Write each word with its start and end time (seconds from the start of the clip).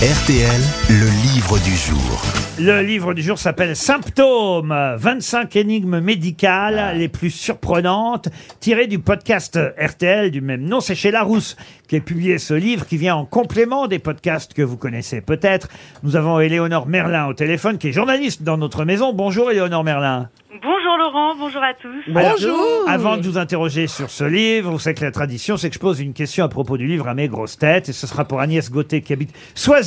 RTL, 0.00 0.60
le 0.90 1.10
livre 1.34 1.58
du 1.58 1.74
jour. 1.74 2.22
Le 2.60 2.82
livre 2.82 3.14
du 3.14 3.22
jour 3.22 3.36
s'appelle 3.36 3.74
Symptômes, 3.74 4.72
25 4.96 5.56
énigmes 5.56 5.98
médicales 5.98 6.96
les 6.96 7.08
plus 7.08 7.30
surprenantes, 7.30 8.28
tirées 8.60 8.86
du 8.86 9.00
podcast 9.00 9.58
RTL 9.76 10.30
du 10.30 10.40
même 10.40 10.62
nom. 10.62 10.78
C'est 10.78 10.94
chez 10.94 11.10
Larousse 11.10 11.56
qui 11.88 11.96
a 11.96 12.00
publié 12.00 12.38
ce 12.38 12.54
livre 12.54 12.86
qui 12.86 12.96
vient 12.96 13.16
en 13.16 13.24
complément 13.24 13.88
des 13.88 13.98
podcasts 13.98 14.54
que 14.54 14.62
vous 14.62 14.76
connaissez 14.76 15.20
peut-être. 15.20 15.66
Nous 16.04 16.14
avons 16.14 16.38
Éléonore 16.38 16.86
Merlin 16.86 17.26
au 17.26 17.34
téléphone 17.34 17.76
qui 17.76 17.88
est 17.88 17.92
journaliste 17.92 18.44
dans 18.44 18.56
notre 18.56 18.84
maison. 18.84 19.12
Bonjour 19.12 19.50
Éléonore 19.50 19.82
Merlin. 19.82 20.28
Bonjour 20.62 20.96
Laurent, 20.96 21.36
bonjour 21.36 21.62
à 21.62 21.74
tous. 21.74 22.02
Bonjour. 22.08 22.88
avant 22.88 23.16
de 23.16 23.22
vous 23.22 23.38
interroger 23.38 23.86
sur 23.86 24.10
ce 24.10 24.24
livre, 24.24 24.70
vous 24.70 24.78
savez 24.78 24.94
que 24.94 25.04
la 25.04 25.10
tradition, 25.10 25.56
c'est 25.56 25.68
que 25.68 25.74
je 25.74 25.78
pose 25.78 26.00
une 26.00 26.14
question 26.14 26.44
à 26.44 26.48
propos 26.48 26.76
du 26.76 26.86
livre 26.86 27.06
à 27.06 27.14
mes 27.14 27.28
grosses 27.28 27.58
têtes, 27.58 27.90
et 27.90 27.92
ce 27.92 28.06
sera 28.06 28.24
pour 28.24 28.40
Agnès 28.40 28.70
Gauthier 28.70 29.02
qui 29.02 29.12
habite 29.12 29.32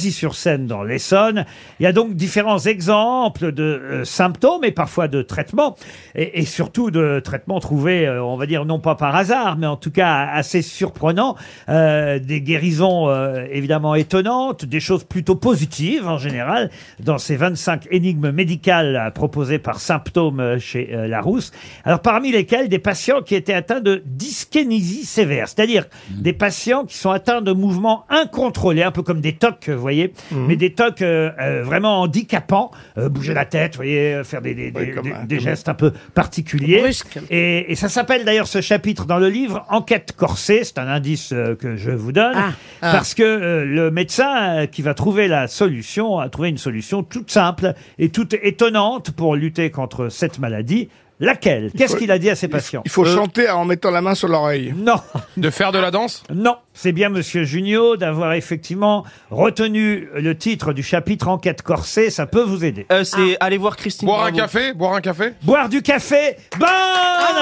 Soisy-sur-Seine 0.01 0.65
dans 0.65 0.83
l'Essonne. 0.83 1.45
Il 1.79 1.83
y 1.83 1.85
a 1.85 1.93
donc 1.93 2.15
différents 2.15 2.57
exemples 2.59 3.51
de 3.51 3.63
euh, 3.63 4.03
symptômes 4.03 4.63
et 4.63 4.71
parfois 4.71 5.07
de 5.07 5.21
traitements, 5.21 5.75
et, 6.15 6.39
et 6.39 6.45
surtout 6.45 6.89
de 6.89 7.21
traitements 7.23 7.59
trouvés, 7.59 8.07
euh, 8.07 8.23
on 8.23 8.35
va 8.35 8.47
dire 8.47 8.65
non 8.65 8.79
pas 8.79 8.95
par 8.95 9.15
hasard, 9.15 9.57
mais 9.57 9.67
en 9.67 9.75
tout 9.75 9.91
cas 9.91 10.27
assez 10.33 10.63
surprenants, 10.63 11.35
euh, 11.69 12.17
des 12.17 12.41
guérisons 12.41 13.11
évidemment 13.51 13.95
étonnantes, 13.95 14.65
des 14.65 14.79
choses 14.79 15.03
plutôt 15.03 15.35
positives 15.35 16.07
en 16.07 16.17
général 16.17 16.71
dans 16.99 17.17
ces 17.17 17.35
25 17.35 17.87
énigmes 17.91 18.31
médicales 18.31 19.11
proposées 19.13 19.59
par 19.59 19.79
symptômes 19.79 20.57
chez 20.59 20.89
Larousse. 21.07 21.51
Alors 21.83 21.99
parmi 21.99 22.31
lesquels 22.31 22.69
des 22.69 22.79
patients 22.79 23.21
qui 23.21 23.35
étaient 23.35 23.53
atteints 23.53 23.81
de 23.81 24.01
dyskinésie 24.05 25.05
sévère, 25.05 25.47
c'est-à-dire 25.47 25.85
des 26.09 26.33
patients 26.33 26.85
qui 26.85 26.97
sont 26.97 27.11
atteints 27.11 27.41
de 27.41 27.51
mouvements 27.51 28.05
incontrôlés, 28.09 28.83
un 28.83 28.91
peu 28.91 29.03
comme 29.03 29.21
des 29.21 29.33
tocs, 29.33 29.69
vous 29.69 29.81
voyez, 29.81 29.90
mais 30.31 30.55
des 30.55 30.73
tocs 30.73 31.01
euh, 31.01 31.31
euh, 31.39 31.63
vraiment 31.63 32.01
handicapants, 32.01 32.71
euh, 32.97 33.09
bouger 33.09 33.33
la 33.33 33.45
tête, 33.45 33.73
vous 33.73 33.77
voyez, 33.83 34.13
euh, 34.15 34.23
faire 34.23 34.41
des, 34.41 34.53
des- 34.53 34.71
des- 34.71 34.91
comme 34.91 35.03
des- 35.03 35.11
un- 35.11 35.23
des 35.25 35.35
comme- 35.37 35.43
gestes 35.45 35.69
un 35.69 35.73
peu 35.73 35.91
particuliers. 36.13 36.81
Et, 37.29 37.71
et 37.71 37.75
ça 37.75 37.89
s'appelle 37.89 38.25
d'ailleurs 38.25 38.47
ce 38.47 38.61
chapitre 38.61 39.05
dans 39.05 39.17
le 39.19 39.29
livre 39.29 39.65
Enquête 39.69 40.13
corsée, 40.15 40.63
c'est 40.63 40.77
un 40.79 40.87
indice 40.87 41.31
euh, 41.33 41.55
que 41.55 41.75
je 41.75 41.91
vous 41.91 42.11
donne, 42.11 42.33
Ah. 42.35 42.51
Ah. 42.81 42.91
parce 42.93 43.13
que 43.13 43.23
euh, 43.23 43.65
le 43.65 43.91
médecin 43.91 44.61
euh, 44.61 44.65
qui 44.65 44.81
va 44.81 44.93
trouver 44.93 45.27
la 45.27 45.47
solution 45.47 46.19
a 46.19 46.29
trouvé 46.29 46.49
une 46.49 46.57
solution 46.57 47.03
toute 47.03 47.31
simple 47.31 47.73
et 47.99 48.09
toute 48.09 48.33
étonnante 48.41 49.11
pour 49.11 49.35
lutter 49.35 49.69
contre 49.71 50.09
cette 50.09 50.39
maladie. 50.39 50.89
Laquelle? 51.21 51.71
Qu'est-ce 51.77 51.95
qu'il 51.95 52.11
a 52.11 52.17
dit 52.17 52.29
à 52.29 52.35
ses 52.35 52.47
patients? 52.49 52.81
Il 52.83 52.91
faut 52.91 53.05
chanter 53.05 53.49
en 53.49 53.63
mettant 53.63 53.91
la 53.91 54.01
main 54.01 54.15
sur 54.15 54.27
l'oreille. 54.27 54.73
Non, 54.75 54.95
De 55.37 55.49
faire 55.49 55.71
de 55.71 55.79
la 55.79 55.91
danse? 55.91 56.23
Non, 56.33 56.57
c'est 56.73 56.91
bien 56.91 57.09
Monsieur 57.09 57.43
Junio 57.43 57.95
d'avoir 57.95 58.33
effectivement 58.33 59.05
retenu 59.29 60.09
le 60.15 60.35
titre 60.37 60.73
du 60.73 60.81
chapitre 60.83 61.27
Enquête 61.27 61.61
corsée, 61.61 62.09
ça 62.09 62.25
peut 62.25 62.41
vous 62.41 62.65
aider. 62.65 62.85
Euh, 62.91 63.03
c'est 63.03 63.37
aller 63.39 63.57
voir 63.57 63.75
Christine. 63.77 64.07
Boire 64.07 64.21
un 64.25 64.31
Bravo. 64.31 64.37
café? 64.39 64.73
Boire 64.73 64.93
un 64.95 65.01
café? 65.01 65.33
Boire 65.43 65.69
du 65.69 65.81
café, 65.81 66.37
bonne 66.57 66.67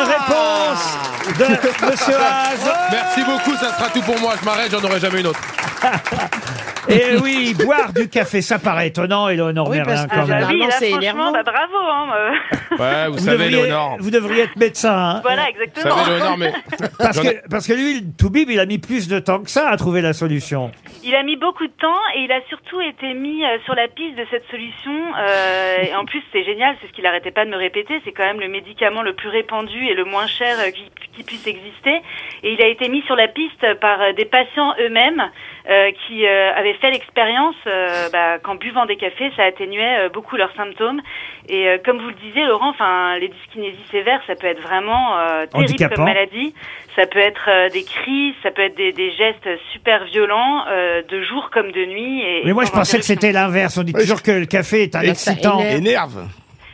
réponse 0.04 1.38
de 1.40 1.46
Monsieur 1.90 2.16
Haas. 2.16 2.90
Merci 2.92 3.22
beaucoup, 3.24 3.56
ça 3.58 3.74
sera 3.78 3.90
tout 3.90 4.02
pour 4.02 4.20
moi. 4.20 4.34
Je 4.40 4.46
m'arrête, 4.46 4.72
j'en 4.72 4.84
aurai 4.84 5.00
jamais 5.00 5.22
une 5.22 5.28
autre. 5.28 5.40
Et 6.88 7.18
oui, 7.22 7.54
boire 7.66 7.94
du 7.94 8.10
café, 8.10 8.42
ça 8.42 8.58
paraît 8.60 8.88
étonnant, 8.88 9.28
Eleonore 9.30 9.70
Oui, 9.70 9.78
Merlin, 9.78 10.08
que 10.08 10.10
quand 10.10 10.16
même. 10.18 10.26
Généralement, 10.28 10.50
oui, 10.66 10.70
là, 10.70 10.76
c'est 10.80 10.90
franchement, 10.90 11.02
énervant. 11.02 11.32
bah, 11.32 11.44
bravo. 11.44 11.78
Hein, 11.92 12.08
euh. 12.16 12.78
Ouais, 12.78 13.08
vous, 13.08 13.14
Vous 13.14 13.20
savez, 13.20 13.38
devriez, 13.50 13.64
Léonore. 13.64 13.98
vous 14.00 14.12
devriez 14.12 14.44
être 14.44 14.56
médecin, 14.56 14.94
hein, 14.98 15.20
voilà, 15.24 15.44
Vous 15.44 15.50
exactement. 15.62 15.96
savez, 15.98 16.16
Léonore, 16.18 16.38
mais. 16.38 16.54
parce, 16.98 17.18
J'en 17.18 17.24
ai- 17.30 17.36
que, 17.36 17.50
parce 17.50 17.68
que 17.68 17.74
lui, 17.74 17.94
le 18.02 18.12
Toubib, 18.18 18.50
il 18.50 18.60
a 18.60 18.66
mis 18.66 18.78
plus 18.80 19.08
de 19.08 19.20
temps 19.20 19.40
que 19.44 19.50
ça 19.50 19.70
à 19.70 19.78
trouver 19.78 20.02
la 20.02 20.14
solution. 20.14 20.72
Il 21.04 21.14
a 21.16 21.24
mis 21.24 21.36
beaucoup 21.36 21.66
de 21.68 21.74
temps 21.80 22.00
et 22.16 22.22
il 22.22 22.32
a 22.32 22.40
surtout 22.50 22.80
été 22.82 23.14
mis 23.14 23.44
euh, 23.44 23.58
sur 23.66 23.76
la 23.76 23.88
piste 23.88 24.16
de 24.18 24.26
cette 24.32 24.46
solution. 24.50 24.92
euh, 25.20 25.78
et 25.84 25.96
en 25.96 26.06
plus, 26.06 26.22
c'est 26.32 26.44
génial, 26.44 26.76
c'est 26.82 26.88
ce 26.88 26.94
qu'il 26.94 27.06
arrêtait 27.06 27.32
pas 27.32 27.46
de 27.46 27.50
me 27.52 27.58
répéter. 27.58 28.02
C'est 28.06 28.12
quand 28.12 28.26
même 28.26 28.40
le 28.40 28.48
médicament 28.48 29.02
le 29.02 29.14
plus 29.14 29.30
répandu 29.30 29.86
et 29.88 29.94
le 29.94 30.06
moins 30.06 30.28
cher 30.28 30.56
euh, 30.60 30.72
qui, 30.72 30.84
qui 31.16 31.24
puisse 31.24 31.46
exister. 31.48 32.02
Et 32.44 32.54
il 32.54 32.62
a 32.62 32.68
été 32.68 32.88
mis 32.90 33.02
sur 33.04 33.16
la 33.16 33.28
piste 33.28 33.66
par 33.82 34.02
euh, 34.02 34.14
des 34.14 34.26
patients 34.26 34.74
eux-mêmes 34.80 35.24
euh, 35.70 35.92
qui 36.08 36.26
euh, 36.26 36.54
avaient 36.56 36.69
fait 36.76 36.92
l'expérience 36.92 37.56
euh, 37.68 38.10
bah, 38.12 38.40
qu'en 38.40 38.56
buvant 38.56 38.86
des 38.86 38.96
cafés, 38.96 39.32
ça 39.36 39.44
atténuait 39.44 40.00
euh, 40.06 40.10
beaucoup 40.10 40.36
leurs 40.38 40.54
symptômes. 40.56 41.02
Et 41.48 41.68
euh, 41.68 41.78
comme 41.84 42.00
vous 42.00 42.10
le 42.10 42.16
disiez, 42.16 42.46
Laurent, 42.46 42.70
enfin, 42.70 43.18
les 43.20 43.28
dyskinésies 43.30 43.78
sévères, 43.92 44.22
ça 44.28 44.36
peut 44.36 44.48
être 44.48 44.62
vraiment 44.62 45.18
euh, 45.18 45.46
terrible 45.46 45.72
Handicapant. 45.72 45.96
comme 45.96 46.06
maladie. 46.06 46.54
Ça 46.96 47.06
peut 47.06 47.20
être 47.20 47.48
euh, 47.48 47.70
des 47.70 47.84
cris, 47.84 48.36
ça 48.44 48.52
peut 48.52 48.64
être 48.64 48.76
des, 48.76 48.92
des 48.92 49.12
gestes 49.12 49.48
super 49.72 50.04
violents, 50.06 50.66
euh, 50.70 51.02
de 51.08 51.24
jour 51.24 51.50
comme 51.52 51.72
de 51.72 51.86
nuit. 51.86 52.22
Et, 52.22 52.42
Mais 52.44 52.52
et 52.52 52.54
moi, 52.54 52.66
je 52.66 52.72
pensais 52.72 52.98
que 52.98 53.06
c'était 53.06 53.32
l'inverse. 53.32 53.78
On 53.78 53.84
dit 53.84 53.94
toujours 53.94 54.22
que 54.22 54.32
le 54.32 54.46
café 54.46 54.84
est 54.84 54.96
un 54.96 55.02
excitant. 55.02 55.60
énerve. 55.62 56.28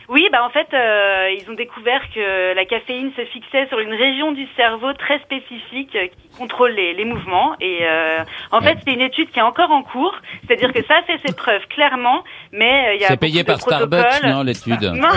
Oui, 0.08 0.26
bah 0.30 0.44
en 0.44 0.50
fait, 0.50 0.68
euh, 0.72 1.30
ils 1.38 1.50
ont 1.50 1.54
découvert 1.54 2.00
que 2.14 2.54
la 2.54 2.64
caféine 2.64 3.10
se 3.16 3.24
fixait 3.26 3.66
sur 3.68 3.78
une 3.80 3.92
région 3.92 4.32
du 4.32 4.46
cerveau 4.56 4.92
très 4.92 5.18
spécifique 5.20 5.94
euh, 5.96 6.06
qui 6.06 6.38
contrôle 6.38 6.72
les, 6.72 6.94
les 6.94 7.04
mouvements. 7.04 7.54
Et 7.60 7.80
euh, 7.82 8.22
en 8.52 8.60
fait, 8.60 8.78
c'est 8.84 8.92
une 8.92 9.00
étude 9.00 9.30
qui 9.30 9.38
est 9.40 9.42
encore 9.42 9.70
en 9.70 9.82
cours, 9.82 10.14
c'est-à-dire 10.46 10.72
que 10.72 10.84
ça 10.84 11.02
fait 11.06 11.18
ses 11.26 11.34
preuves 11.34 11.66
clairement, 11.68 12.22
mais 12.52 12.88
euh, 12.88 12.94
il 12.94 13.00
y 13.00 13.04
a 13.04 13.08
C'est 13.08 13.16
payé 13.16 13.42
par 13.42 13.60
Starbucks, 13.60 14.22
non, 14.24 14.42
l'étude 14.42 14.80
Non, 14.94 15.08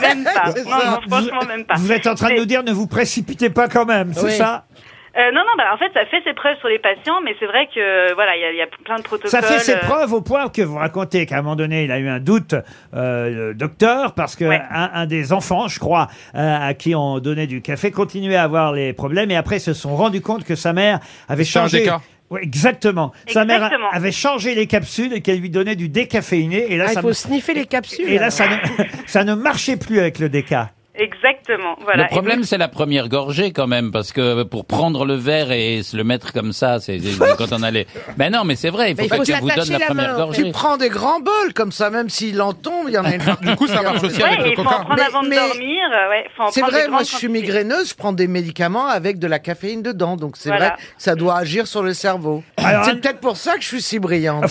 même 0.00 0.24
pas. 0.24 0.50
Non, 0.50 0.90
non, 0.92 1.00
franchement, 1.08 1.48
même 1.48 1.64
pas. 1.64 1.74
Vous 1.78 1.90
êtes 1.90 2.06
en 2.06 2.14
train 2.14 2.30
de 2.30 2.38
nous 2.38 2.44
dire 2.46 2.62
ne 2.62 2.72
vous 2.72 2.86
précipitez 2.86 3.50
pas 3.50 3.68
quand 3.68 3.86
même, 3.86 4.12
c'est 4.12 4.26
Oui. 4.26 4.32
ça? 4.32 4.64
Euh, 5.14 5.30
non, 5.32 5.40
non, 5.40 5.52
bah 5.58 5.64
en 5.74 5.76
fait, 5.76 5.90
ça 5.92 6.06
fait 6.06 6.22
ses 6.24 6.32
preuves 6.32 6.56
sur 6.60 6.68
les 6.68 6.78
patients, 6.78 7.20
mais 7.22 7.34
c'est 7.38 7.44
vrai 7.46 7.66
que 7.74 8.14
voilà, 8.14 8.34
il 8.36 8.40
y 8.40 8.44
a, 8.44 8.50
il 8.52 8.56
y 8.56 8.62
a 8.62 8.66
plein 8.66 8.96
de 8.96 9.02
protocoles. 9.02 9.30
Ça 9.30 9.42
fait 9.42 9.58
ses 9.58 9.74
euh, 9.74 9.80
preuves 9.80 10.12
au 10.14 10.22
point 10.22 10.48
que 10.48 10.62
vous 10.62 10.76
racontez 10.76 11.26
qu'à 11.26 11.36
un 11.38 11.42
moment 11.42 11.54
donné, 11.56 11.84
il 11.84 11.92
a 11.92 11.98
eu 11.98 12.08
un 12.08 12.18
doute, 12.18 12.54
euh, 12.94 13.48
le 13.48 13.54
docteur, 13.54 14.14
parce 14.14 14.36
que 14.36 14.44
Ouais. 14.46 14.62
un, 14.70 14.90
un 14.94 15.06
des 15.06 15.34
enfants, 15.34 15.68
je 15.68 15.78
crois, 15.80 16.08
euh, 16.34 16.56
à 16.68 16.72
qui 16.72 16.94
on 16.94 17.18
donnait 17.18 17.46
du 17.46 17.60
café, 17.60 17.90
continuait 17.90 18.36
à 18.36 18.44
avoir 18.44 18.72
les 18.72 18.94
problèmes 18.94 19.30
et 19.30 19.36
après 19.36 19.58
se 19.58 19.74
sont 19.74 19.94
rendus 19.96 20.22
compte 20.22 20.44
que 20.44 20.54
sa 20.54 20.72
mère 20.72 20.98
avait 21.28 21.44
C'était 21.44 21.58
un 21.58 21.62
changé. 21.64 21.78
déca. 21.80 22.00
Ouais, 22.30 22.40
exactement. 22.42 23.12
Sa 23.28 23.44
mère 23.44 23.64
a- 23.64 23.70
avait 23.94 24.12
changé 24.12 24.54
les 24.54 24.66
capsules 24.66 25.12
et 25.12 25.20
qu'elle 25.20 25.40
lui 25.40 25.50
donnait 25.50 25.76
du 25.76 25.90
décaféiné 25.90 26.72
et 26.72 26.78
là, 26.78 26.84
Ah, 26.86 26.90
il 26.92 26.94
ça, 26.94 27.00
faut 27.02 27.08
ne- 27.08 27.12
sniffer 27.12 27.52
les 27.52 27.66
capsules. 27.66 28.08
et 28.08 28.14
là 28.14 28.22
alors. 28.22 28.32
ça, 28.32 28.46
ne, 28.48 28.56
ça 29.06 29.24
ne 29.24 29.34
marchait 29.34 29.76
plus 29.76 30.00
avec 30.00 30.18
le 30.18 30.30
déca. 30.30 30.70
Exactement, 30.94 31.76
voilà. 31.82 32.02
Le 32.02 32.08
problème, 32.10 32.44
c'est 32.44 32.58
la 32.58 32.68
première 32.68 33.08
gorgée 33.08 33.50
quand 33.52 33.66
même, 33.66 33.90
parce 33.92 34.12
que 34.12 34.42
pour 34.42 34.66
prendre 34.66 35.06
le 35.06 35.14
verre 35.14 35.50
et 35.50 35.82
se 35.82 35.96
le 35.96 36.04
mettre 36.04 36.34
comme 36.34 36.52
ça, 36.52 36.80
c'est 36.80 36.98
quand 37.38 37.50
on 37.52 37.62
allait. 37.62 37.86
Ben 38.18 38.30
non, 38.30 38.44
mais 38.44 38.56
c'est 38.56 38.68
vrai, 38.68 38.90
il 38.90 38.96
faut 39.00 39.08
pas 39.08 39.16
que 39.18 39.40
vous 39.40 39.48
donne 39.48 39.48
s'attacher 39.64 39.72
la 39.72 39.78
la 39.78 39.86
première 39.86 40.16
gorgée. 40.16 40.42
Tu 40.44 40.50
prends 40.52 40.76
des 40.76 40.90
grands 40.90 41.20
bols 41.20 41.54
comme 41.54 41.72
ça, 41.72 41.88
même 41.88 42.10
s'il 42.10 42.42
en 42.42 42.52
tombe, 42.52 42.88
il 42.88 42.94
y 42.94 42.98
en 42.98 43.04
a 43.04 43.14
une. 43.14 43.22
Du 43.40 43.56
coup, 43.56 43.66
ça 43.66 43.80
marche 43.82 44.02
aussi 44.02 44.18
Ouais, 44.22 44.24
avec 44.28 44.40
le 44.40 44.48
il 44.50 44.54
faut 44.54 44.60
en 44.60 44.64
coca. 44.64 44.76
prendre 44.84 44.94
Mais- 44.96 45.02
avant 45.02 45.22
de 45.22 45.28
mais- 45.28 45.36
dormir. 45.36 45.82
ouais, 46.10 46.24
faut 46.36 46.42
en 46.44 46.50
C'est 46.50 46.60
vrai, 46.60 46.88
moi 46.88 47.00
je 47.04 47.16
suis 47.16 47.28
migraineuse, 47.28 47.88
je 47.90 47.94
prends 47.94 48.12
des 48.12 48.28
médicaments 48.28 48.86
avec 48.86 49.18
de 49.18 49.26
la 49.26 49.38
caféine 49.38 49.82
dedans, 49.82 50.16
donc 50.16 50.36
c'est 50.36 50.50
Voilà. 50.50 50.68
vrai 50.70 50.76
ça 50.98 51.14
doit 51.14 51.36
agir 51.38 51.66
sur 51.66 51.82
le 51.82 51.94
cerveau. 51.94 52.42
C'est 52.58 52.66
un- 52.66 52.94
peut-être 52.96 53.20
pour 53.20 53.36
ça 53.38 53.54
que 53.54 53.62
je 53.62 53.68
suis 53.68 53.82
si 53.82 53.98
brillante. 53.98 54.44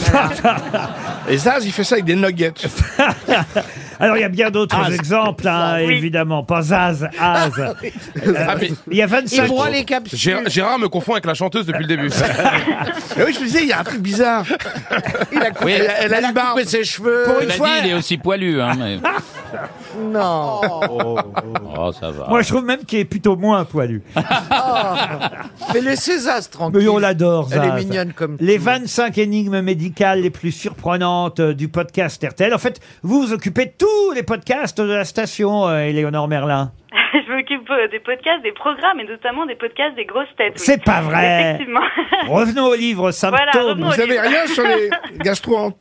Et 1.30 1.38
Zaz, 1.38 1.66
il 1.66 1.72
fait 1.72 1.84
ça 1.84 1.96
avec 1.96 2.06
des 2.06 2.16
nuggets. 2.16 2.52
Alors 4.02 4.18
il 4.18 4.22
y 4.22 4.24
a 4.24 4.30
bien 4.30 4.50
d'autres 4.50 4.92
exemples, 4.94 5.48
hein, 5.48 5.76
Oui. 5.86 5.94
évidemment, 5.94 6.44
pas 6.44 6.62
Zaz, 6.64 7.08
Az. 7.20 7.52
Euh, 7.60 8.34
Ah, 8.48 8.56
mais 8.60 8.72
il 8.90 8.98
y 8.98 9.02
a 9.02 9.06
Il 9.06 9.10
25 9.12 9.48
broie 9.48 9.70
les 9.70 9.86
capsules. 9.86 10.18
Gérard, 10.18 10.44
Gérard 10.50 10.80
me 10.80 10.88
confond 10.90 11.14
avec 11.14 11.26
la 11.26 11.34
chanteuse 11.36 11.66
depuis 11.66 11.84
le 11.84 11.88
début. 11.88 12.08
Et 13.18 13.24
oui, 13.24 13.34
je 13.34 13.40
me 13.40 13.46
disais, 13.46 13.62
il 13.62 13.68
y 13.70 13.74
a 13.74 13.80
un 13.80 13.84
truc 13.84 14.02
bizarre. 14.02 14.46
Il 15.32 15.38
a 15.40 15.52
coupé, 15.52 15.66
Oui. 15.66 15.72
elle, 15.74 15.92
elle 16.06 16.14
a 16.14 16.22
une 16.28 16.34
barbe. 16.34 16.62
ses 16.64 16.84
cheveux. 16.84 17.24
Pour 17.26 17.40
une 17.42 17.48
Il 17.50 17.52
a 17.52 17.56
fois- 17.56 17.68
dit, 17.68 17.74
il 17.86 17.90
est 17.92 17.94
aussi 17.94 18.18
poilu, 18.18 18.60
hein, 18.62 18.74
mais... 18.78 18.98
Non. 20.00 20.62
Oh, 21.78 21.92
ça 21.92 22.12
va. 22.12 22.28
Moi, 22.28 22.42
je 22.42 22.50
trouve 22.50 22.64
même 22.66 22.84
qu'il 22.86 23.00
est 23.00 23.06
plutôt 23.06 23.36
moins 23.36 23.66
poilu. 23.66 24.04
Mais 25.74 25.82
laissez 25.82 26.20
Zaz 26.20 26.50
tranquille. 26.50 26.82
Mais 26.82 26.88
on 26.88 26.98
l'adore, 26.98 27.48
Elle 27.52 27.64
est 27.64 27.76
mignonne 27.84 28.14
comme 28.14 28.38
Les 28.40 28.58
tout. 28.58 28.64
25 28.64 29.18
énigmes 29.18 29.62
médicales 29.62 30.22
les 30.22 30.30
plus 30.30 30.52
surprenantes 30.52 31.40
euh, 31.40 31.54
du 31.54 31.68
podcast 31.68 32.24
RTL. 32.24 32.54
En 32.54 32.58
fait, 32.58 32.80
vous 33.04 33.22
vous 33.22 33.34
occupez 33.34 33.66
de 33.66 33.74
tous 33.78 34.12
les 34.14 34.24
podcasts 34.24 34.80
de 34.80 34.92
la 34.92 35.06
station, 35.06 35.68
euh, 35.68 35.80
Éléonore 35.82 36.28
Merlin. 36.28 36.72
Des 37.92 38.00
podcasts, 38.00 38.42
des 38.44 38.52
programmes 38.52 39.00
et 39.00 39.04
notamment 39.06 39.46
des 39.46 39.56
podcasts 39.56 39.96
des 39.96 40.06
grosses 40.06 40.28
têtes. 40.38 40.54
oui. 40.56 40.62
C'est 40.64 40.84
pas 40.84 41.02
vrai. 41.02 41.52
Effectivement. 41.56 41.82
Revenons 42.28 42.66
au 42.68 42.76
livre 42.76 43.12
Symptômes. 43.12 43.40
revenons 43.70 43.88
au 43.88 43.90
Vous 43.92 43.96
savez 43.96 44.12
livre. 44.14 44.24
rien 44.24 44.48
sur 44.48 44.64
les 44.64 44.90
gastro 45.24 45.74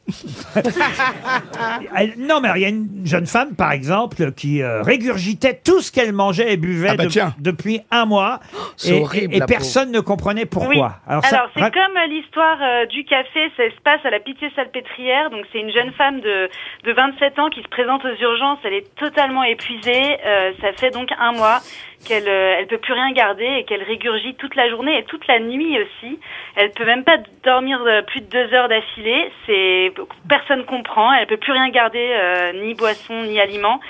Elle- 1.96 2.14
Non, 2.18 2.40
mais 2.40 2.48
il 2.56 2.62
y 2.62 2.64
a 2.64 2.68
une 2.68 3.02
jeune 3.04 3.26
femme, 3.26 3.54
par 3.56 3.72
exemple, 3.72 4.32
qui 4.32 4.62
euh, 4.62 4.82
régurgitait 4.82 5.60
tout 5.64 5.80
ce 5.80 5.92
qu'elle 5.92 6.12
mangeait 6.12 6.52
et 6.52 6.56
buvait 6.56 6.88
Ah 6.92 6.96
bah 6.96 7.04
de- 7.04 7.08
tiens. 7.10 7.34
depuis 7.38 7.80
un 7.90 8.04
mois. 8.06 8.40
c'est 8.76 8.96
et, 8.96 9.00
horrible, 9.00 9.32
et- 9.34 9.36
et 9.36 9.40
la 9.40 9.46
personne 9.46 9.90
ne 9.92 10.00
comprenait 10.00 10.46
pourquoi. 10.46 10.70
Oui. 10.74 10.80
Alors, 11.12 11.24
ça- 11.24 11.46
c'est 11.54 11.60
comme 11.72 11.96
euh, 11.96 12.06
l'histoire 12.08 12.58
euh, 12.62 12.86
du 12.86 13.04
café, 13.04 13.50
ça 13.56 13.64
se 13.64 13.80
passe 13.82 14.00
à 14.04 14.10
la 14.10 14.20
Pitié-Salpêtrière. 14.20 15.30
Donc 15.30 15.44
c'est 15.52 15.60
une 15.60 15.72
jeune 15.72 15.92
femme 15.92 16.20
de, 16.20 16.48
de 16.84 16.92
27 16.92 17.38
ans 17.38 17.48
qui 17.50 17.62
se 17.62 17.68
présente 17.68 18.04
aux 18.04 18.22
urgences. 18.22 18.58
Elle 18.64 18.74
est 18.74 18.94
totalement 18.96 19.42
épuisée. 19.44 20.16
Euh, 20.26 20.52
ça 20.60 20.72
fait 20.72 20.90
donc 20.90 21.08
un 21.18 21.32
mois. 21.32 21.60
Qu'elle 22.06 22.28
euh, 22.28 22.56
elle 22.58 22.66
peut 22.66 22.78
plus 22.78 22.92
rien 22.92 23.12
garder 23.12 23.44
et 23.44 23.64
qu'elle 23.64 23.82
régurgite 23.82 24.38
toute 24.38 24.54
la 24.54 24.68
journée 24.70 24.98
et 24.98 25.04
toute 25.04 25.26
la 25.26 25.38
nuit 25.38 25.78
aussi. 25.78 26.18
Elle 26.56 26.70
peut 26.70 26.84
même 26.84 27.04
pas 27.04 27.18
dormir 27.44 27.80
euh, 27.86 28.02
plus 28.02 28.20
de 28.20 28.26
deux 28.26 28.54
heures 28.54 28.68
d'affilée. 28.68 29.30
C'est 29.46 29.92
personne 30.28 30.64
comprend. 30.64 31.12
Elle 31.12 31.26
peut 31.26 31.36
plus 31.36 31.52
rien 31.52 31.68
garder, 31.68 32.10
euh, 32.12 32.52
ni 32.54 32.74
boisson 32.74 33.22
ni 33.22 33.38
aliments. 33.40 33.80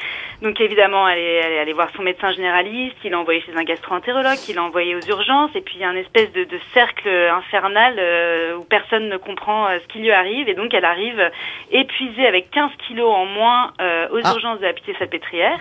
Donc 0.43 0.61
évidemment, 0.61 1.07
elle 1.09 1.19
est, 1.19 1.35
elle 1.37 1.53
est 1.53 1.59
allée 1.59 1.73
voir 1.73 1.91
son 1.95 2.03
médecin 2.03 2.33
généraliste. 2.33 2.97
Il 3.05 3.11
l'a 3.11 3.19
envoyé 3.21 3.43
chez 3.43 3.55
un 3.55 3.63
gastro-entérologue. 3.63 4.39
Il 4.49 4.57
l'a 4.57 4.63
envoyé 4.65 4.95
aux 4.97 5.07
urgences. 5.07 5.51
Et 5.55 5.61
puis 5.61 5.75
il 5.77 5.81
y 5.83 5.85
a 5.85 5.89
un 5.89 5.97
espèce 5.97 6.33
de, 6.33 6.45
de 6.45 6.59
cercle 6.73 7.09
infernal 7.09 7.95
euh, 7.99 8.57
où 8.57 8.65
personne 8.65 9.09
ne 9.09 9.17
comprend 9.19 9.67
euh, 9.69 9.79
ce 9.83 9.87
qui 9.93 9.99
lui 9.99 10.11
arrive. 10.11 10.49
Et 10.49 10.55
donc 10.55 10.73
elle 10.75 10.85
arrive 10.85 11.31
épuisée 11.71 12.27
avec 12.27 12.51
15 12.51 12.71
kilos 12.89 13.13
en 13.15 13.27
moins 13.27 13.73
euh, 13.81 14.09
aux 14.11 14.21
Ah. 14.25 14.33
urgences 14.33 14.61
de 14.61 14.67
la 14.67 14.73
Pitié-Salpêtrière. 14.73 15.59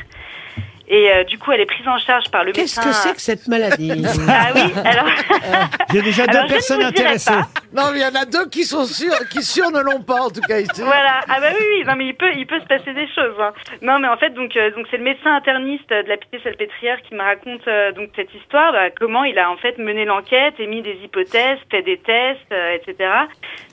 Et 0.92 1.12
euh, 1.14 1.24
du 1.24 1.38
coup, 1.38 1.52
elle 1.52 1.62
est 1.62 1.66
prise 1.68 1.88
en 1.88 2.00
charge 2.00 2.30
par 2.32 2.44
le 2.44 2.52
Qu'est-ce 2.52 2.80
médecin. 2.80 2.90
que 2.90 2.96
c'est 2.96 3.16
que 3.16 3.22
cette 3.22 3.48
maladie 3.48 3.92
Ah 4.28 4.48
oui, 4.56 4.62
alors. 4.84 5.06
J'ai 5.94 6.02
déjà 6.02 6.26
deux 6.26 6.32
Alors, 6.38 6.48
je 6.48 6.54
ne 6.54 6.58
personnes 6.58 6.84
vous 6.84 6.92
dirai 6.92 7.04
intéressées. 7.10 7.32
pas. 7.32 7.48
Non, 7.74 7.84
mais 7.92 8.00
il 8.00 8.02
y 8.02 8.06
en 8.06 8.20
a 8.20 8.26
deux 8.26 8.50
qui 8.50 8.64
sont 8.64 8.86
sûrs, 8.86 9.20
qui 9.30 9.44
sûrs 9.44 9.70
ne 9.72 9.82
l'ont 9.82 10.02
pas, 10.02 10.22
en 10.24 10.30
tout 10.32 10.42
cas. 10.42 10.60
ici. 10.60 10.82
Voilà. 10.82 11.22
Ah 11.30 11.40
bah 11.40 11.50
oui, 11.52 11.64
oui. 11.78 11.84
Non 11.86 11.96
mais 11.96 12.08
il 12.08 12.16
peut, 12.16 12.32
il 12.36 12.48
peut 12.48 12.60
se 12.60 12.66
passer 12.66 12.92
des 12.94 13.08
choses. 13.14 13.36
hein. 13.40 13.54
Non 13.84 14.00
mais 14.00 14.08
en 14.08 14.18
fait 14.18 14.32
donc, 14.34 14.56
euh, 14.58 14.72
donc 14.76 14.88
c'est 14.90 14.98
le 14.98 15.04
médecin 15.04 15.36
interniste 15.36 15.90
de 15.90 16.10
la 16.10 16.18
Pitié-Salpêtrière 16.18 16.98
qui 17.08 17.14
me 17.14 17.22
raconte 17.22 17.68
euh, 17.68 17.92
donc 17.92 18.10
cette 18.16 18.34
histoire, 18.34 18.72
bah, 18.72 18.90
comment 19.00 19.24
il 19.26 19.38
a 19.38 19.52
en 19.52 19.58
fait 19.58 19.78
mené 19.78 20.06
l'enquête, 20.06 20.56
émis 20.60 20.82
des 20.82 20.98
hypothèses, 21.04 21.60
fait 21.70 21.84
des 21.84 21.98
tests, 22.00 22.40
euh, 22.52 22.76
etc. 22.76 23.10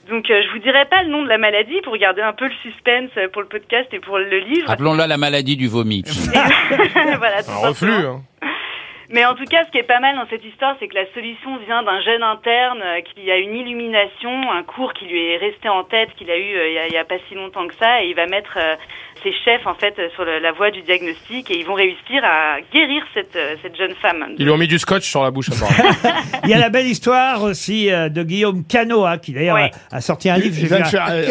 Donc 0.07 0.29
euh, 0.29 0.41
je 0.45 0.51
vous 0.53 0.59
dirai 0.59 0.85
pas 0.85 1.01
le 1.03 1.09
nom 1.09 1.23
de 1.23 1.27
la 1.29 1.37
maladie 1.39 1.81
pour 1.83 1.97
garder 1.97 2.21
un 2.21 2.33
peu 2.33 2.45
le 2.45 2.53
suspense 2.61 3.09
euh, 3.17 3.27
pour 3.29 3.41
le 3.41 3.47
podcast 3.47 3.87
et 3.91 3.99
pour 3.99 4.19
le 4.19 4.37
livre. 4.39 4.69
Appelons-la 4.69 5.07
la 5.07 5.17
maladie 5.17 5.57
du 5.57 5.67
vomi. 5.67 6.03
voilà. 7.17 7.37
Un 7.47 7.67
reflux, 7.67 8.05
hein. 8.05 8.21
Mais 9.09 9.23
en 9.25 9.35
tout 9.35 9.45
cas, 9.45 9.63
ce 9.65 9.71
qui 9.71 9.77
est 9.77 9.83
pas 9.83 9.99
mal 9.99 10.15
dans 10.15 10.27
cette 10.29 10.43
histoire, 10.43 10.75
c'est 10.79 10.87
que 10.87 10.95
la 10.95 11.05
solution 11.13 11.57
vient 11.65 11.81
d'un 11.83 12.01
jeune 12.01 12.23
interne 12.23 12.81
euh, 12.83 12.99
qui 13.01 13.31
a 13.31 13.37
une 13.37 13.55
illumination, 13.55 14.51
un 14.51 14.63
cours 14.63 14.93
qui 14.93 15.05
lui 15.05 15.31
est 15.33 15.37
resté 15.37 15.69
en 15.69 15.83
tête, 15.83 16.09
qu'il 16.17 16.29
a 16.29 16.37
eu 16.37 16.55
euh, 16.55 16.67
il 16.69 16.73
y 16.73 16.77
a, 16.79 16.87
il 16.87 16.93
y 16.93 16.97
a 16.97 17.05
pas 17.05 17.15
si 17.29 17.35
longtemps 17.35 17.67
que 17.67 17.75
ça, 17.75 18.03
et 18.03 18.07
il 18.09 18.15
va 18.15 18.25
mettre 18.25 18.57
euh, 18.57 18.75
ses 19.23 19.31
chefs 19.45 19.65
en 19.65 19.75
fait 19.75 19.97
euh, 19.97 20.09
sur 20.13 20.25
le- 20.25 20.39
la 20.39 20.51
voie 20.51 20.71
du 20.71 20.81
diagnostic, 20.81 21.49
et 21.49 21.57
ils 21.57 21.65
vont 21.65 21.73
réussir 21.73 22.21
à 22.23 22.57
guérir 22.73 23.03
cette 23.13 23.35
euh, 23.37 23.55
cette 23.61 23.77
jeune 23.77 23.93
femme. 23.95 24.25
Ils 24.37 24.43
lui 24.45 24.51
ont 24.51 24.57
mis 24.57 24.67
du 24.67 24.77
scotch 24.77 25.03
sur 25.09 25.23
la 25.23 25.31
bouche. 25.31 25.49
Il 26.43 26.49
y 26.49 26.53
a 26.53 26.57
la 26.59 26.69
belle 26.69 26.85
histoire 26.87 27.41
aussi 27.43 27.89
euh, 27.91 28.09
de 28.09 28.23
Guillaume 28.23 28.63
Cano, 28.67 29.05
hein, 29.05 29.17
qui 29.17 29.31
d'ailleurs 29.33 29.55
Ouais. 29.55 29.71
a, 29.91 29.97
a 29.97 30.01
sorti 30.01 30.29
un 30.29 30.37
livre. 30.37 30.55
Il 30.59 30.67
j'ai 30.67 30.75
un- 30.75 31.09
euh, 31.09 31.25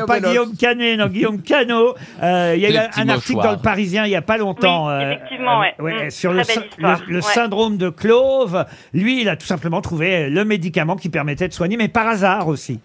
non, 0.00 0.06
pas. 0.06 0.20
Guillaume 0.20 0.52
Canet, 0.58 0.98
non, 0.98 1.06
Guillaume 1.06 1.42
Cano. 1.42 1.94
Euh, 2.22 2.52
il 2.56 2.62
y 2.62 2.66
a 2.66 2.70
eu 2.70 2.88
un, 2.96 3.08
article 3.08 3.40
dans 3.42 3.52
le 3.52 3.58
Parisien 3.58 4.04
il 4.04 4.10
y 4.10 4.16
a 4.16 4.22
pas 4.22 4.36
longtemps. 4.36 4.86
Oui, 4.88 5.02
effectivement, 5.04 5.60
ouais. 5.60 5.74
Mm, 6.06 6.10
sur 6.10 6.30
le, 6.32 6.38
belle 6.38 6.46
sy- 6.46 6.60
histoire, 6.70 7.00
le- 7.06 7.12
le 7.12 7.16
ouais. 7.16 7.22
syndrome 7.22 7.76
de 7.76 7.88
Clove. 7.90 8.64
Lui, 8.92 9.22
il 9.22 9.28
a 9.28 9.36
tout 9.36 9.46
simplement 9.46 9.80
trouvé 9.80 10.28
le 10.30 10.44
médicament 10.44 10.96
qui 10.96 11.08
permettait 11.08 11.48
de 11.48 11.52
soigner, 11.54 11.76
mais 11.76 11.88
par 11.88 12.06
hasard 12.08 12.48
aussi. 12.48 12.80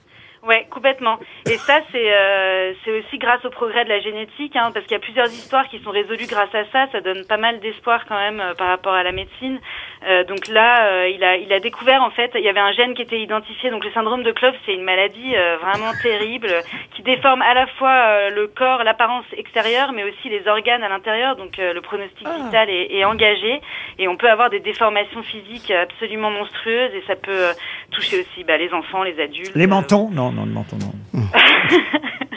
Ouais, 0.47 0.67
complètement. 0.69 1.19
Et 1.45 1.57
ça, 1.57 1.81
c'est 1.91 2.13
euh, 2.13 2.73
aussi 2.87 3.17
grâce 3.17 3.43
au 3.43 3.49
progrès 3.49 3.83
de 3.83 3.89
la 3.89 3.99
génétique, 3.99 4.55
hein, 4.55 4.71
parce 4.73 4.85
qu'il 4.85 4.93
y 4.93 4.95
a 4.95 4.99
plusieurs 4.99 5.27
histoires 5.27 5.67
qui 5.67 5.79
sont 5.79 5.91
résolues 5.91 6.27
grâce 6.27 6.53
à 6.55 6.63
ça. 6.71 6.87
Ça 6.91 7.01
donne 7.01 7.25
pas 7.25 7.37
mal 7.37 7.59
d'espoir 7.59 8.05
quand 8.07 8.17
même 8.17 8.39
euh, 8.39 8.53
par 8.53 8.67
rapport 8.67 8.93
à 8.93 9.03
la 9.03 9.11
médecine. 9.11 9.59
Euh, 10.07 10.23
donc 10.23 10.47
là, 10.47 10.85
euh, 10.85 11.09
il 11.09 11.23
a 11.23 11.35
il 11.35 11.51
a 11.51 11.59
découvert 11.59 12.01
en 12.01 12.09
fait, 12.11 12.31
il 12.35 12.41
y 12.41 12.47
avait 12.47 12.59
un 12.59 12.71
gène 12.71 12.93
qui 12.93 13.01
était 13.01 13.19
identifié. 13.19 13.69
Donc 13.69 13.83
le 13.83 13.91
syndrome 13.91 14.23
de 14.23 14.31
Clove, 14.31 14.55
c'est 14.65 14.73
une 14.73 14.83
maladie 14.83 15.35
euh, 15.35 15.57
vraiment 15.57 15.91
terrible 16.01 16.49
qui 16.95 17.03
déforme 17.03 17.41
à 17.41 17.53
la 17.53 17.67
fois 17.67 17.91
euh, 17.91 18.29
le 18.29 18.47
corps, 18.47 18.83
l'apparence 18.83 19.25
extérieure, 19.35 19.91
mais 19.91 20.03
aussi 20.03 20.29
les 20.29 20.47
organes 20.47 20.83
à 20.83 20.89
l'intérieur. 20.89 21.35
Donc 21.35 21.59
euh, 21.59 21.73
le 21.73 21.81
pronostic 21.81 22.25
vital 22.27 22.69
est, 22.69 22.93
est 22.93 23.03
engagé 23.03 23.61
et 23.97 24.07
on 24.07 24.15
peut 24.15 24.29
avoir 24.29 24.49
des 24.49 24.61
déformations 24.61 25.23
physiques 25.23 25.71
absolument 25.71 26.31
monstrueuses 26.31 26.93
et 26.93 27.03
ça 27.05 27.15
peut 27.17 27.47
toucher 27.91 28.21
aussi 28.21 28.43
bah, 28.45 28.57
les 28.57 28.71
enfants, 28.73 29.03
les 29.03 29.19
adultes. 29.19 29.55
Les 29.55 29.67
mentons 29.67 30.09
Non, 30.11 30.28
non, 30.31 30.45
le 30.45 30.51
menton, 30.51 30.77
non. 30.77 30.93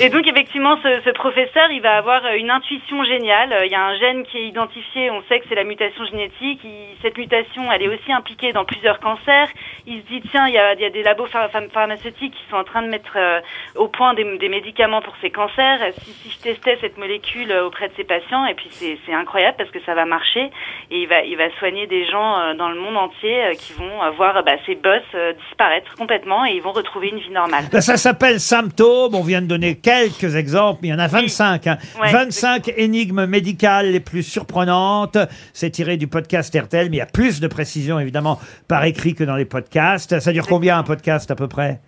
et 0.00 0.08
donc 0.08 0.26
effectivement, 0.26 0.76
ce, 0.82 1.10
professeur, 1.10 1.70
il 1.70 1.80
va 1.80 1.96
avoir 1.96 2.24
euh, 2.24 2.36
une 2.36 2.50
intuition 2.50 3.04
géniale. 3.04 3.52
Euh, 3.52 3.66
Il 3.66 3.72
y 3.72 3.74
a 3.74 3.84
un 3.84 3.96
gène 3.98 4.24
qui 4.24 4.38
est 4.38 4.46
identifié, 4.46 5.10
on 5.10 5.22
sait 5.28 5.40
que 5.40 5.46
c'est 5.48 5.54
la 5.54 5.64
mutation 5.64 6.04
génétique. 6.06 6.60
Cette 7.02 7.16
mutation, 7.18 7.70
elle 7.70 7.82
est 7.82 7.88
aussi 7.88 8.12
impliquée 8.12 8.52
dans 8.52 8.64
plusieurs 8.64 9.00
cancers. 9.00 9.48
Il 9.86 10.00
se 10.02 10.06
dit, 10.06 10.22
tiens, 10.30 10.46
il 10.48 10.54
y 10.54 10.58
a, 10.58 10.74
des 10.74 11.02
labos 11.02 11.26
phar- 11.26 11.50
phar- 11.50 11.70
pharmaceutiques 11.72 12.34
qui 12.34 12.50
sont 12.50 12.56
en 12.56 12.64
train 12.64 12.82
de 12.82 12.88
mettre 12.88 13.16
euh, 13.16 13.40
au 13.76 13.88
point 13.88 14.14
des, 14.14 14.24
médicaments 14.48 15.02
pour 15.02 15.14
ces 15.20 15.30
cancers. 15.30 15.80
Si, 16.02 16.30
je 16.30 16.38
testais 16.38 16.78
cette 16.80 16.98
molécule 16.98 17.52
auprès 17.64 17.88
de 17.88 17.94
ces 17.96 18.04
patients, 18.04 18.44
et 18.46 18.54
puis 18.54 18.68
c'est 18.72 19.14
incroyable 19.14 19.56
parce 19.58 19.70
que 19.70 19.80
ça 19.84 19.94
va 19.94 20.04
marcher, 20.04 20.50
et 20.90 21.02
il 21.02 21.36
va, 21.36 21.50
soigner 21.58 21.86
des 21.86 22.06
gens 22.06 22.54
dans 22.54 22.68
le 22.68 22.78
monde 22.78 22.96
entier 22.96 23.56
qui 23.58 23.72
vont 23.74 24.10
voir 24.16 24.42
bah, 24.42 24.52
ces 24.66 24.74
boss 24.74 25.02
disparaître 25.48 25.94
complètement 25.96 26.44
et 26.46 26.52
ils 26.52 26.62
vont 26.62 26.72
retrouver 26.72 27.08
une 27.08 27.18
vie 27.18 27.30
normale. 27.30 27.64
Ben, 27.72 27.80
ça 27.80 27.96
s'appelle 27.96 28.40
symptômes. 28.40 29.14
De 29.42 29.46
donner 29.46 29.74
quelques 29.76 30.34
exemples, 30.36 30.80
mais 30.82 30.88
il 30.88 30.90
y 30.92 30.94
en 30.94 30.98
a 30.98 31.06
25. 31.06 31.66
hein. 31.66 31.78
Ouais, 32.00 32.12
25 32.12 32.72
énigmes 32.76 33.26
médicales 33.26 33.90
les 33.92 34.00
plus 34.00 34.22
surprenantes. 34.22 35.18
C'est 35.52 35.70
tiré 35.70 35.96
du 35.96 36.06
podcast 36.06 36.54
RTL, 36.56 36.88
mais 36.90 36.96
il 36.96 37.00
y 37.00 37.02
a 37.02 37.06
plus 37.06 37.40
de 37.40 37.46
précisions 37.48 37.98
évidemment 38.00 38.38
par 38.68 38.84
écrit 38.84 39.14
que 39.14 39.24
dans 39.24 39.36
les 39.36 39.44
podcasts. 39.44 40.18
Ça 40.20 40.32
dure 40.32 40.46
combien 40.46 40.78
un 40.78 40.82
podcast 40.82 41.30
à 41.30 41.34
peu 41.34 41.48
près? 41.48 41.80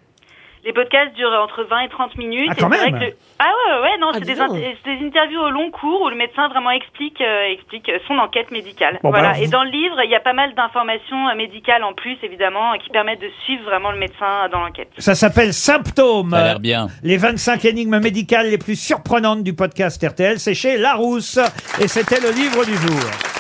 Les 0.65 0.73
podcasts 0.73 1.15
durent 1.15 1.33
entre 1.43 1.63
20 1.65 1.81
et 1.81 1.89
30 1.91 2.17
minutes. 2.17 2.49
Ah, 2.51 2.55
et 2.57 2.61
quand 2.61 2.69
vrai 2.69 2.91
même 2.91 2.99
que 3.01 3.05
le- 3.05 3.17
Ah 3.39 3.45
ouais, 3.45 3.75
ouais, 3.75 3.81
ouais, 3.83 3.99
non, 4.01 4.09
Ah, 4.15 4.19
c'est 4.19 4.25
des, 4.25 5.07
interviews 5.07 5.41
au 5.41 5.51
long 5.51 5.71
cours 5.71 6.01
où 6.03 6.09
le 6.09 6.17
médecin 6.17 6.49
vraiment 6.49 6.71
explique, 6.71 7.21
euh, 7.21 7.53
explique 7.53 7.91
son 8.09 8.17
enquête 8.19 8.51
médicale. 8.51 8.99
Bon, 9.03 9.11
bah 9.11 9.19
voilà. 9.19 9.35
alors, 9.35 9.43
Et 9.43 9.49
dans 9.49 9.63
le 9.63 9.71
livre, 9.71 9.97
il 10.03 10.11
y 10.11 10.15
a 10.15 10.21
pas 10.21 10.33
mal 10.33 10.55
d'informations 10.55 11.29
euh, 11.29 11.35
médicales 11.35 11.85
en 11.85 11.93
plus, 11.93 12.17
évidemment, 12.23 12.73
qui 12.83 12.89
permettent 12.89 13.21
de 13.21 13.31
suivre 13.45 13.65
vraiment 13.65 13.91
le 13.93 13.99
médecin 13.99 14.49
dans 14.51 14.61
l'enquête. 14.61 14.89
Ça 14.99 15.15
s'appelle 15.15 15.53
Symptômes. 15.53 16.31
Ça 16.31 16.39
a 16.39 16.45
l'air 16.45 16.61
bien. 16.61 16.87
Les 17.03 17.19
25 17.19 17.63
énigmes 17.67 17.99
médicales 18.01 18.49
les 18.49 18.59
plus 18.59 18.77
surprenantes 18.81 19.43
du 19.43 19.53
podcast 19.55 20.03
RTL, 20.03 20.39
c'est 20.39 20.55
chez 20.55 20.79
Larousse. 20.79 21.39
Et 21.81 21.89
c'était 21.89 22.21
le 22.21 22.31
livre 22.31 22.65
du 22.65 22.75
jour. 22.75 23.34